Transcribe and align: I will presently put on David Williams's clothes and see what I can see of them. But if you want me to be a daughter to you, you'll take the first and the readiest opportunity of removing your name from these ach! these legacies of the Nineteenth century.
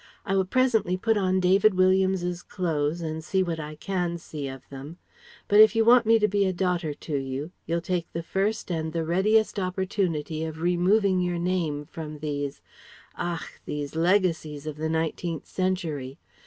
I 0.25 0.35
will 0.35 0.45
presently 0.45 0.97
put 0.97 1.15
on 1.15 1.39
David 1.39 1.75
Williams's 1.75 2.41
clothes 2.41 3.01
and 3.01 3.23
see 3.23 3.43
what 3.43 3.59
I 3.59 3.75
can 3.75 4.17
see 4.17 4.47
of 4.47 4.67
them. 4.69 4.97
But 5.47 5.59
if 5.59 5.75
you 5.75 5.85
want 5.85 6.07
me 6.07 6.17
to 6.17 6.27
be 6.27 6.43
a 6.47 6.51
daughter 6.53 6.95
to 6.95 7.15
you, 7.15 7.51
you'll 7.67 7.81
take 7.81 8.11
the 8.11 8.23
first 8.23 8.71
and 8.71 8.93
the 8.93 9.05
readiest 9.05 9.59
opportunity 9.59 10.43
of 10.43 10.59
removing 10.59 11.21
your 11.21 11.37
name 11.37 11.85
from 11.85 12.17
these 12.17 12.61
ach! 13.15 13.59
these 13.65 13.95
legacies 13.95 14.65
of 14.65 14.77
the 14.77 14.89
Nineteenth 14.89 15.45
century. 15.45 16.17